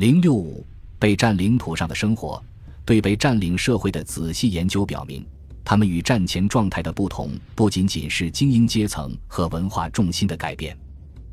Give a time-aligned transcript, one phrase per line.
[0.00, 0.66] 零六五
[0.98, 2.42] 被占领土上的生活，
[2.86, 5.22] 对被占领社会的仔细研究表明，
[5.62, 10.74] 他们与战前状态的不同，不仅仅是精英阶层和文化重心的改变，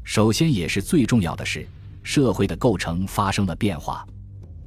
[0.03, 1.65] 首先也是最重要的是，
[2.03, 4.05] 社会的构成发生了变化。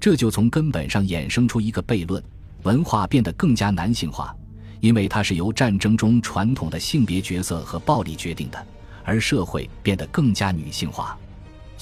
[0.01, 2.25] 这就从根本上衍生出一个悖论：
[2.63, 4.35] 文化变得更加男性化，
[4.81, 8.59] 因为它是由战争中传统的性别角色和暴力决定的；
[9.05, 11.19] 而社会变得更加女性化。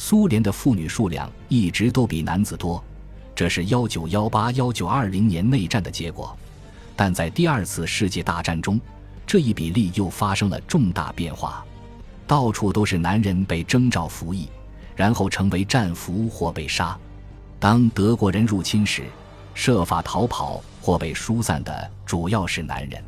[0.00, 2.82] 苏联的妇女数量一直都比男子多，
[3.34, 6.38] 这是幺九幺八幺九二零年内战的结果。
[6.94, 8.80] 但在第二次世界大战中，
[9.26, 11.64] 这一比例又发生了重大变化，
[12.28, 14.48] 到处都是男人被征召服役，
[14.94, 16.96] 然后成为战俘或被杀。
[17.58, 19.02] 当德国人入侵时，
[19.52, 23.02] 设法逃跑或被疏散的主要是男人。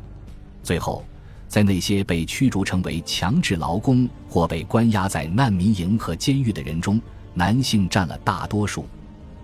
[0.61, 1.05] 最后，
[1.51, 6.97] 在那些被驱逐成为强制劳工或被关押在难民营和监狱的人中，
[7.33, 8.85] 男性占了大多数。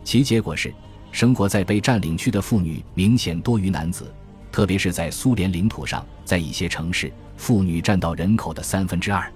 [0.06, 0.74] 其结果是，
[1.12, 4.10] 生活在被占领区的妇女明显多于男子，
[4.54, 9.30] 特别是在苏联领土上，在一些城市，妇女占到人口的三分之二。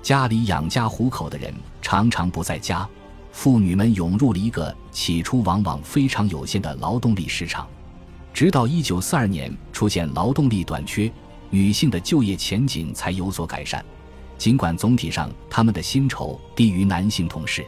[0.00, 2.88] 家里养家糊口的人常常不在家。
[3.30, 7.66] 妇女们涌入了一个起初往往非常有限的劳动力市场，
[8.32, 11.12] 直到一九四二年出现劳动力短缺，
[11.50, 13.84] 女性的就业前景才有所改善。
[14.38, 17.64] 尽管总体上他们的薪酬低于男性同事，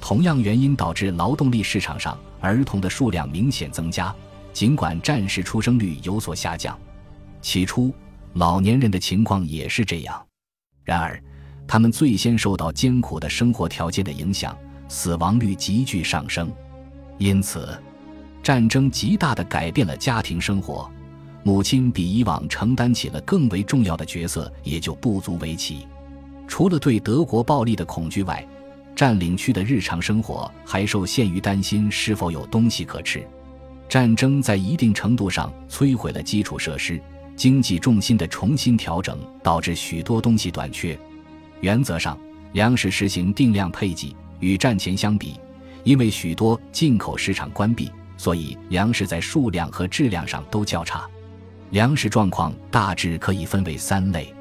[0.00, 4.14] 同样原因导致劳动力市场上儿童的数量明显增加。
[4.52, 6.78] 尽管战时出生率有所下降，
[7.42, 7.92] 起初
[8.34, 10.26] 老年人的情况也是这样。
[10.84, 11.22] 然而，
[11.66, 14.56] 他们最先受到艰苦的生活条件的影响。
[14.88, 16.48] 死亡率急剧上升，
[17.18, 17.76] 因此，
[18.40, 20.88] 战争极大地改变了家庭生活。
[21.46, 25.86] 母亲比以往承担起了更为重要的角色，也就不足为奇。
[26.48, 28.44] 除了对德国暴力的恐惧外，
[28.96, 33.24] 占领区的日常生活还受限于担心是否有东西可吃。
[33.88, 37.00] 战争在一定程度上摧毁了基础设施，
[37.36, 40.98] 经济重心的重新调整导致许多东西短缺。
[41.60, 42.18] 原则上，
[42.54, 44.16] 粮食实行定量配给。
[44.40, 45.38] 与战前相比，
[45.84, 51.08] 因为许多进口市场关闭，所以粮食在数量和质量上都较差。
[51.70, 54.32] 粮食状况大致可以分为三类，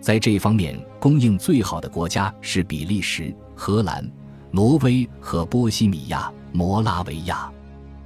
[0.00, 4.08] 在这方面供应最好的国家是比利时、荷兰、
[4.50, 7.50] 挪威和波西米亚、摩拉维亚。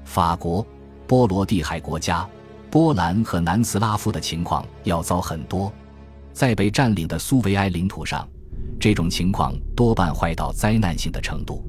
[0.05, 0.67] 法国、
[1.07, 2.29] 波罗的海国家、
[2.71, 5.73] 波兰和南斯拉夫的情况要糟很多。
[6.33, 8.29] 在被占领的苏维埃领土上。
[8.81, 11.65] 这种情况多半坏到灾难性的程度，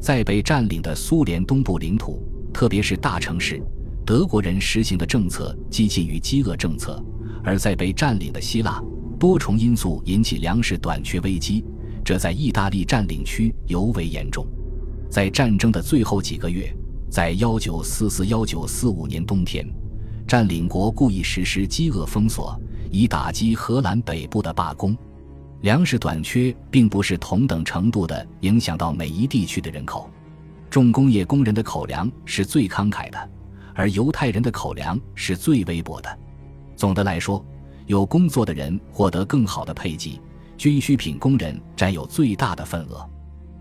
[0.00, 2.22] 在被占领的苏联东部领土，
[2.52, 3.60] 特别是大城市，
[4.06, 7.02] 德国人实行的政策接近于饥饿政策；
[7.42, 8.82] 而在被占领的希腊，
[9.18, 11.64] 多重因素引起粮食短缺危机，
[12.04, 14.46] 这在意大利占领区尤为严重。
[15.08, 16.70] 在战争的最后几个月，
[17.08, 19.66] 在幺九四四幺九四五年冬天，
[20.26, 22.60] 占领国故意实施饥饿封锁，
[22.90, 24.94] 以打击荷兰北部的罢工。
[25.62, 30.10] 粮食短缺并不是同等程度的影响到每一地区的人口，
[30.68, 33.30] 重工业工人的口粮是最慷慨的，
[33.74, 36.18] 而犹太人的口粮是最微薄的。
[36.76, 37.44] 总的来说，
[37.86, 40.20] 有工作的人获得更好的配给，
[40.56, 43.08] 军需品工人占有最大的份额。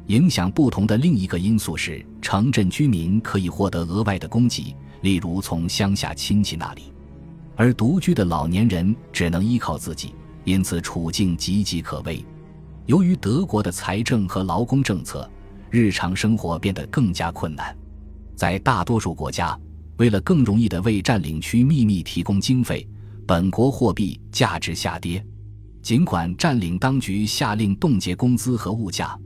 [0.08, 6.94] 影响不同的另一个因素是，城镇居民可以获得额外的供给，例如从乡下亲戚那里，
[7.56, 10.14] 而独居的老年人只能依靠自己。
[10.44, 12.24] 因此，处境岌岌可危。
[12.86, 15.30] 由于德国的财政和劳工政策，
[15.70, 17.74] 日常生活变得更加困难。
[18.36, 19.58] 在大多数国家，
[19.98, 22.88] 为了更容易地为占领区秘密提供经费，
[23.28, 25.24] 本国货币价值下跌。
[25.82, 29.20] 尽管占领当局下令冻结工资和物价，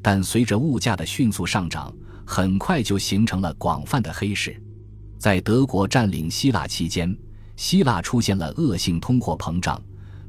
[0.00, 1.92] 但随着物价的迅速上涨，
[2.24, 4.60] 很快就形成了广泛的黑市。
[5.18, 7.16] 在德国占领希腊期间，
[7.56, 9.80] 希腊出现了恶性通货膨胀。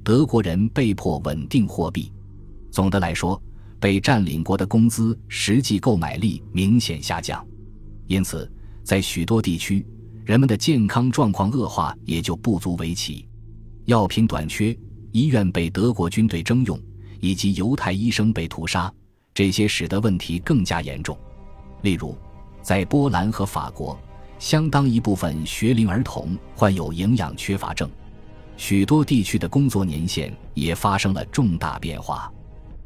[0.04, 2.12] 德国人被迫稳定货币。
[2.72, 3.42] 总的来说，
[3.80, 7.46] 被占领国的工资实际购买力明显下降，
[8.08, 8.52] 因此，
[8.85, 9.84] 在许多地区，
[10.23, 13.28] 人们的健康状况恶化也就不足为奇。
[13.85, 14.78] 药品短缺，
[15.11, 16.79] 医院被德国军队征用，
[17.20, 18.93] 以及犹太医生被屠杀，
[19.34, 21.17] 这些使得问题更加严重。
[21.82, 22.16] 例如，
[22.61, 23.99] 在波兰和法国，
[24.37, 27.90] 相当一部分学龄儿童患有营养缺乏症。
[28.55, 32.31] 许多地区的工作年限也发生了重大变化，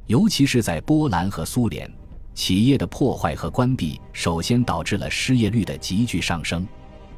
[0.08, 1.92] 尤其是在波兰和苏联，
[2.40, 6.66] 企业的破坏和关闭首先导致了失业率的急剧上升。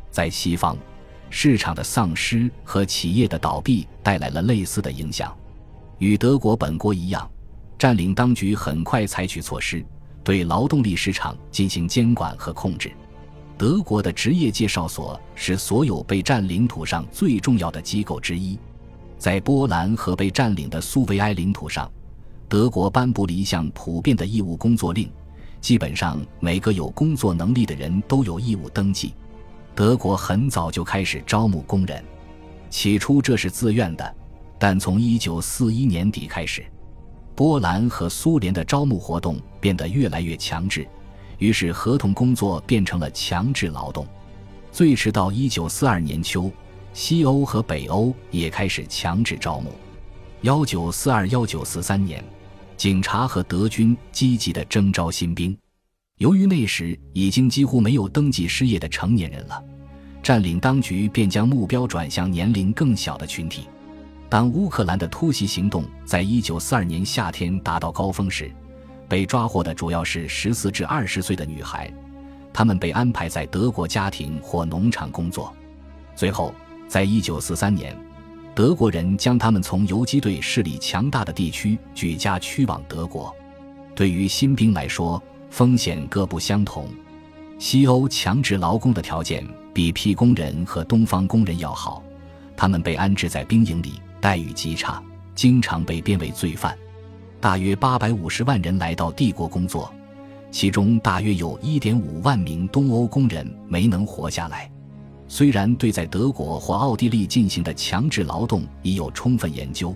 [0.09, 0.75] 在西方，
[1.29, 5.31] 市场的丧失和企业的倒闭带来了类似的影响。
[5.99, 7.29] 与德国本国一样，
[7.77, 9.85] 占领当局很快采取措施，
[10.23, 12.91] 对劳动力市场进行监管和控制。
[13.59, 18.57] 德国的职业介绍所是所有被占领土上最重要的机构之一。
[19.19, 21.87] 在波兰和被占领的苏维埃领土上，
[22.51, 25.09] 德国颁布了一项普遍的义务工作令，
[25.61, 29.13] 基本上每个有工作能力的人都有义务登记。
[29.73, 32.03] 德国很早就开始招募工人，
[32.69, 34.15] 起初这是自愿的，
[34.59, 36.65] 但从1941年底开始，
[37.35, 40.85] 波兰和苏联的招募活动变得越来越强制，
[41.37, 44.05] 于是合同工作变成了强制劳动。
[44.73, 46.51] 最迟到1942年秋。
[46.93, 49.71] 西欧和北欧也开始强制招募。
[50.41, 52.21] 幺九四二、幺九四三年，
[52.81, 55.55] 警察和德军积极地征招新兵。
[56.17, 59.63] 由于那时已经几乎没有登记失业的成年人了，
[60.23, 63.67] 占领当局便将目标转向年龄更小的群体。
[64.27, 68.51] 当乌克兰的突袭行动在一九四二年夏天达到高峰时，
[69.07, 71.93] 被抓获的主要是十四至二十岁的女孩，
[72.51, 75.55] 她们被安排在德国家庭或农场工作。
[76.15, 76.51] 最后。
[76.87, 77.95] 在一九四三年，
[78.53, 83.33] 德国人将他们从游击队势力强大的地区举家驱往德国。
[83.95, 86.87] 对于新兵来说，风险各不相同。
[87.57, 92.03] 西欧强制劳工的条件比批工人和东方工人要好，
[92.57, 95.01] 他们被安置在兵营里，待遇极差，
[95.33, 96.77] 经常被编为罪犯。
[97.39, 99.93] 大约八百五十万人来到帝国工作，
[100.51, 104.69] 其中大约有一点五万名东欧工人没能活下来。
[105.33, 109.95] 虽然对在德国或奥地利进行的强制劳动已有充分研究，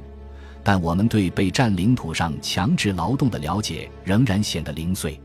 [0.64, 5.20] 但我们对被占领土上强制劳动的了解仍然显得零碎。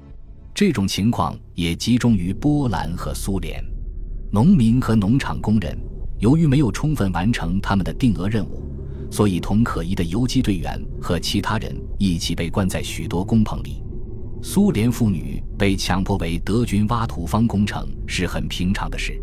[0.53, 3.65] 这种情况也集中于波兰和苏联。
[4.33, 5.79] 农民和农场工人
[6.19, 8.65] 由于没有充分完成他们的定额任务，
[9.13, 13.81] 所以同可疑的游击队员和其他人一起被关在许多工棚里。
[14.43, 19.17] 苏联妇女被强迫为德军挖土方工程是很平常的事。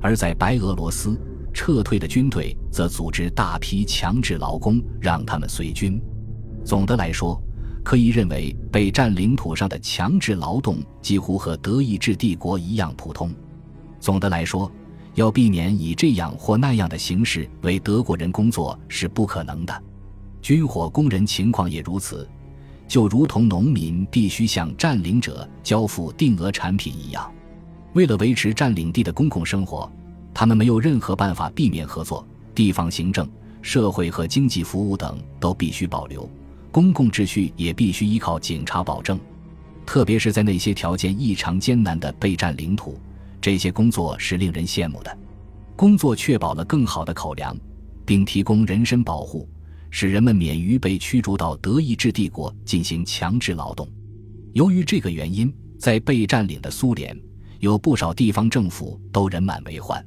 [0.00, 1.20] 而在白俄罗斯，
[1.52, 6.00] 撤退的军队则组织大批强制劳工，让他们随军。
[6.64, 7.40] 总的来说，
[7.82, 13.32] 可以认为被占领土上的强制劳动几乎和德意志帝国一样普通。
[13.98, 14.70] 总的来说，
[15.14, 19.82] 要避免以这样或那样的形式为德国人工作是不可能的。
[20.40, 22.26] 军火工人情况也如此，
[22.88, 27.30] 就如同农民必须向占领者交付定额产品一样。
[27.92, 29.90] 为了维持占领地的公共生活，
[30.32, 32.26] 他们没有任何办法避免合作。
[32.54, 33.28] 地方行政、
[33.62, 36.28] 社会和经济服务等都必须保留，
[36.70, 39.18] 公共秩序也必须依靠警察保证。
[39.86, 43.00] 特别是在那些条件异常艰难的备战领土，
[43.40, 45.18] 这些工作是令人羡慕的。
[45.74, 47.56] 工作确保了更好的口粮，
[48.04, 49.48] 并提供人身保护，
[49.90, 53.88] 使人们免于被驱逐到德意志帝国进行强制劳动。
[54.52, 57.18] 由于这个原因，在被占领的苏联。
[57.60, 60.04] 有不少地方政府都人满为患，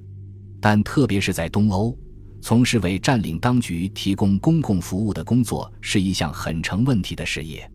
[0.60, 1.96] 但特别是在东欧，
[2.42, 7.70] 从事为占领当局提供公共服务的工作是一项很成问题的事业。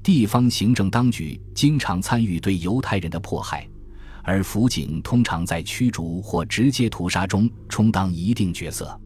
[0.00, 3.68] 地方行政当局经常参与对犹太人的迫害，
[4.22, 8.98] 而辅警通常在驱逐或直接屠杀中充当一定角色。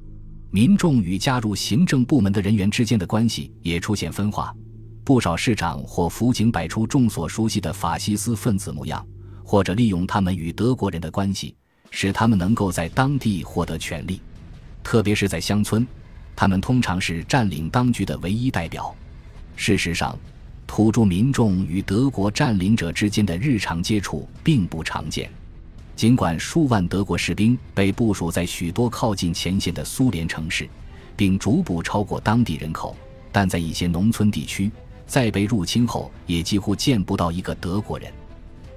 [0.51, 4.55] 民众与加入行政部门的人员之间的关系也出现分化，
[5.03, 9.03] 不少市长或辅警摆出众所熟悉的法西斯分子模样。
[9.45, 11.55] 或者利用他们与德国人的关系，
[11.91, 14.21] 使他们能够在当地获得权利，
[14.83, 15.87] 特别是在乡村，
[16.37, 18.95] 他们通常是占领当局的唯一代表。
[19.57, 20.19] 事实上，
[20.67, 25.31] 土著民众与德国占领者之间的日常接触并不常见。
[25.97, 30.67] 尽管数万德国士兵被部署在许多靠近前线的苏联城市，
[31.15, 32.97] 并逐步超过当地人口，
[33.31, 34.71] 但在一些农村地区，
[35.07, 38.11] 在被入侵后也几乎见不到一个德国人。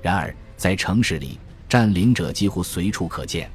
[0.02, 3.50] 然而，在城市里，占领者几乎随处可见，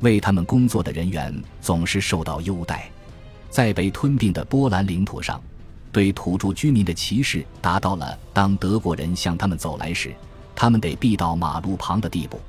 [0.00, 2.90] 为他们工作的人员总是受到优待。
[3.50, 5.40] 在被吞并的波兰领土上，
[5.90, 10.14] 对土著居民的歧视达到了当德国人向他们走来时，
[10.54, 12.40] 他们得避到马路旁的地步。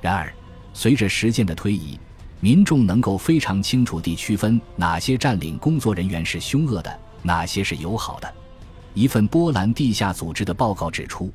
[0.00, 0.32] 然而，
[0.72, 1.98] 随着时间的推移，
[2.40, 8.34] 民众能够非常清楚地区分哪些占领工作人员是凶恶的，哪些是友好的。
[8.92, 11.32] 一份波兰地下组织的报告指出。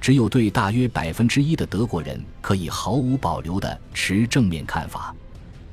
[0.00, 5.14] 只有对大约百分之一的德国人可以毫无保留地持正面看法。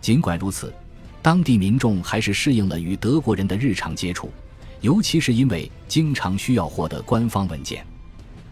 [0.01, 0.73] 尽管如此，
[1.21, 4.29] 当地民众还是适应了与德国人的日常接触，
[4.81, 7.85] 尤其是因为经常需要获得官方文件。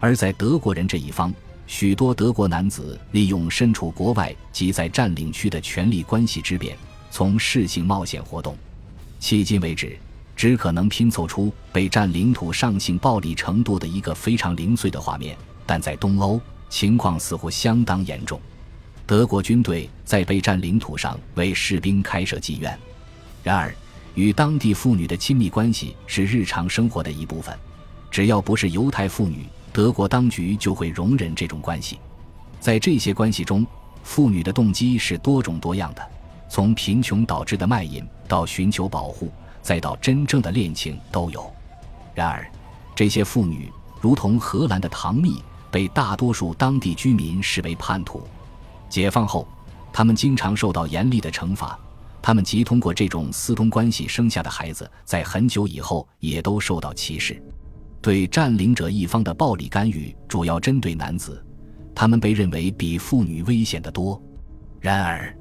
[0.00, 1.32] 而在德国人这一方，
[1.66, 6.76] 许多德国男子利用身处国外及在占领区的权力关系之便，
[7.10, 8.56] 从事性冒险活动。
[9.20, 9.96] 迄今为止，
[10.34, 15.36] 只可能拼凑出被占领土上性暴力程度的一个非常零碎的画面。
[15.66, 18.40] 但在东欧情况似乎相当严重。
[19.06, 22.78] 德国军队在被占领土上为士兵开设妓院，
[23.42, 23.74] 然而
[24.14, 27.56] 与当地妇女的亲密关系是日常生活的一部分。
[28.10, 31.98] 只要不是犹太妇女，德国当局就会容忍这种关系。
[32.58, 33.66] 在这些关系中，
[34.02, 36.02] 妇女的动机是多种多样的，
[36.48, 39.30] 从贫穷导致的卖淫到寻求保护，
[39.60, 41.52] 再到真正的恋情都有。
[42.14, 42.50] 然而，
[42.94, 43.70] 这些妇女
[44.00, 45.42] 如同荷兰的唐蜜，
[45.76, 48.26] 被大多数当地居民视为叛徒。
[48.88, 49.46] 解放后，
[49.92, 51.78] 他们经常受到严厉的惩罚。
[52.22, 57.38] 他们即通过这种私通关系生下的孩子，在很久以后也都受到歧视。
[58.00, 61.44] 对占领者一方的暴力干预主要针对男子，
[61.94, 64.18] 他们被认为比妇女危险得多。
[64.80, 65.36] 然而，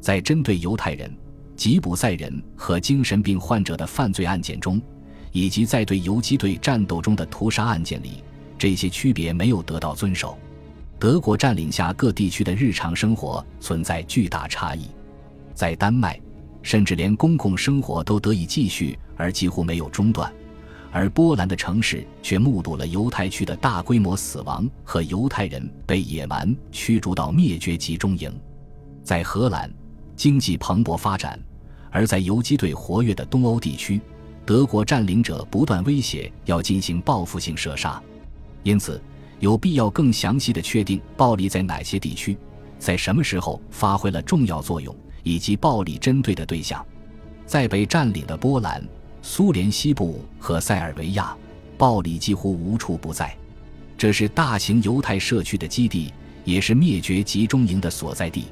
[0.00, 1.16] 在针对犹太人、
[1.54, 4.82] 吉普赛人和精神病患者的犯罪案件中，
[5.30, 8.24] 以及在对游击队战斗中的屠杀案件里，
[8.58, 10.36] 这些区别没有得到遵守。
[10.98, 14.88] 德国占领下各地区的日常生活存在巨大差异，
[15.54, 16.20] 在丹麦，
[16.60, 20.32] 甚至连公共生活都得以继续而几乎没有中断，
[20.90, 28.36] 而波兰的城市却目睹了犹太区的大规模死亡和犹太人被野蛮驱逐到灭绝集中营。
[29.04, 29.72] 在荷兰，
[30.16, 31.38] 经济蓬勃发展，
[31.92, 34.00] 而在游击队活跃的东欧地区，
[34.44, 38.02] 德国占领者不断威胁要进行报复性射杀，
[38.62, 39.00] 因此。
[39.40, 42.36] 有必要更详细的确定暴力在哪些地区，
[42.76, 46.84] 在什么时候发挥了重要作用，以及暴力针对的对象。
[47.46, 48.84] 在被占领的波兰、
[49.22, 51.36] 苏联西部和塞尔维亚，
[51.76, 53.32] 暴力几乎无处不在。
[53.96, 56.12] 这是大型犹太社区的基地，
[56.44, 58.46] 也是灭绝集中营的所在地。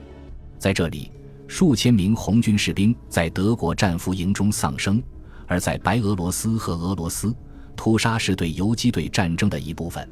[0.57, 1.11] 在这里，
[1.49, 5.03] 数千名红军士兵在德国战俘营中丧生；
[5.49, 7.35] 而在白俄罗斯和俄罗斯，
[7.77, 10.09] 屠杀是对游击队战争的一部分。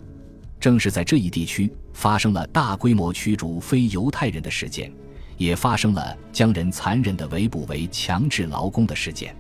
[0.60, 4.90] 正是在这一地区发生了大规模驱逐非犹太人的事件，
[5.36, 9.34] 也发生了将人残忍地围捕为强制劳工的事件。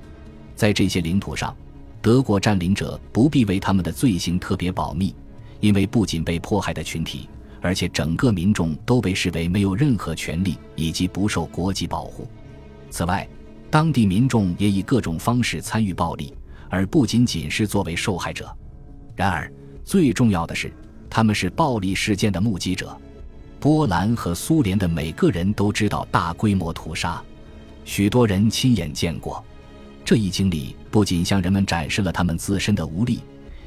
[0.54, 1.56] 在这些领土上，
[2.02, 5.14] 德国占领者不必为他们的罪行特别保密，
[5.60, 7.28] 因为不仅被迫害的群体，
[7.62, 12.28] 而且整个民众都被视为没有任何权利以及不受国际保护。
[12.90, 13.26] 此外，
[13.70, 16.34] 当地民众也以各种方式参与暴力，
[16.74, 18.52] 而不仅仅是作为受害者。
[19.14, 19.50] 然而，
[19.84, 20.72] 最重要的是。
[21.08, 23.00] 他们是暴力事件的目击者，
[23.60, 27.22] 波兰和苏联的每个人都知道大规模屠杀，
[27.84, 29.44] 许多人亲眼见过。
[30.04, 33.20] 这一经历不仅向人们展示了他们自身的无力，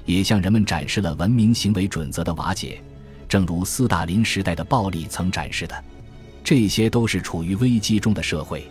[0.04, 2.84] 也向人们展示了文明行为准则的瓦解，
[3.30, 5.84] 正如斯大林时代的暴力曾展示的。
[6.44, 8.68] 这些都是处于危机中的社会。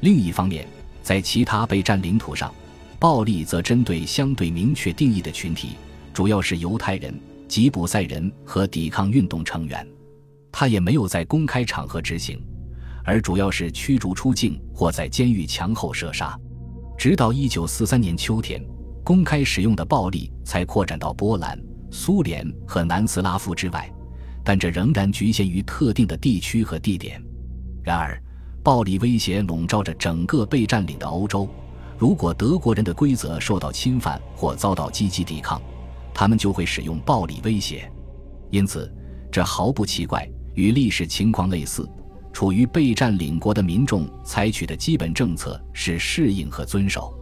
[0.00, 0.66] 另一方面，
[1.04, 2.52] 在其他被占领土上，
[2.98, 5.76] 暴力则针对相对明确定义的群体，
[6.12, 7.14] 主要是犹太人。
[7.46, 9.88] 吉普赛人和抵抗运动成员，
[10.52, 12.38] 他也没有在公开场合执行，
[13.02, 16.38] 而主要是驱逐出境或在监狱墙后射杀。
[16.98, 18.62] 直到一九四三年秋天，
[19.02, 21.58] 公开使用的暴力才扩展到波兰、
[21.90, 23.90] 苏联和南斯拉夫之外，
[24.44, 27.18] 但这仍然局限于特定的地区和地点。
[27.82, 28.22] 然而，
[28.62, 31.48] 暴力威胁笼罩着整个被占领的欧洲。
[31.98, 35.60] 如果德国人的规则受到侵犯或遭到积极抵抗，
[36.14, 37.90] 他们就会使用暴力威胁，
[38.50, 38.90] 因此
[39.32, 41.88] 这毫不奇怪，与历史情况类似。
[42.32, 47.12] 处于被占领国的民众采取的基本政策是适应和遵守。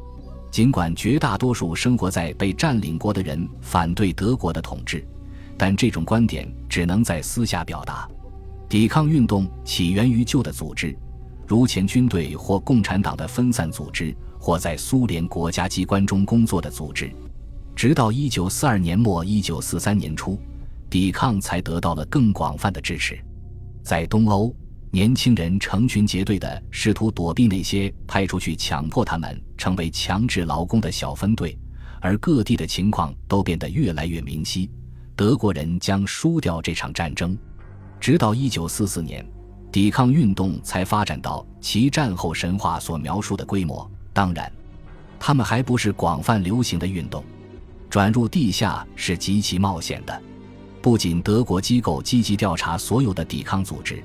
[0.50, 5.02] 尽管绝大多数生活在被占领国的人反对德国的统治，
[5.56, 8.06] 但这种观点只能在私下表达。
[8.68, 10.94] 抵抗运动起源于旧的组织，
[11.46, 14.14] 如前军队或共产党的分散组织，
[14.46, 17.10] 或在苏联国家机关中工作的组织。
[17.74, 20.38] 直到一九四二年末、一九四三年初，
[20.88, 23.18] 抵抗才得到了更广泛的支持。
[23.82, 24.54] 在东欧，
[24.92, 31.58] 年轻人成群结队地试图躲避那些派出去强迫他们成为强制劳工的小分队，
[32.00, 34.70] 而各地的情况都变得越来越明晰：
[35.16, 37.36] 德国人将输掉这场战争。
[37.98, 39.26] 直到一九四四年，
[39.72, 43.90] 抵抗运动才发展到其战后神话所描述的规模。
[44.16, 44.50] 当然，
[45.20, 47.22] 他们还不是广泛流行的运动。
[47.90, 50.22] 转入地下是极其冒险的，
[50.80, 54.02] 不仅德国机构积极调查所有的抵抗组织，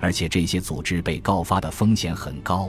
[0.00, 2.68] 而且这些组织被告发的风险很高。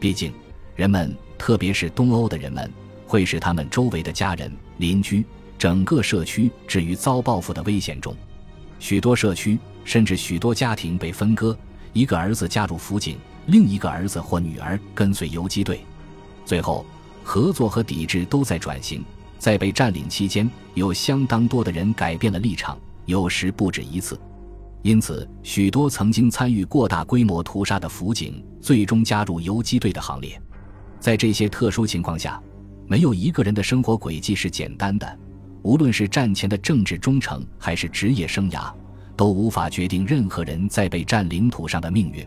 [0.00, 0.32] 毕竟，
[0.74, 2.68] 人们，特别是东欧的人们，
[3.06, 5.24] 会使他们周围的家人、邻居、
[5.56, 8.12] 整个社区置于遭报复的危险中。
[8.80, 11.56] 许多社区甚至许多家庭被分割，
[11.92, 15.80] 一个儿子加入辅警，另一个儿子或女儿跟随游击队。
[16.48, 16.82] 最后，
[17.22, 19.04] 合作和抵制都在转型。
[19.38, 24.18] 在被占领期间，有相当多的人改变了立场，有时不止一次。
[24.80, 30.40] 因此，许多曾经参与过大规模屠杀的辅警，最终加入游击队的行列。
[30.98, 32.42] 在这些特殊情况下，
[32.86, 35.18] 没有一个人的生活轨迹是简单的。
[35.60, 38.72] 无论是战前的政治忠诚，还是职业生涯，
[39.14, 42.26] 都无法决定任何人在被占领土上的命运。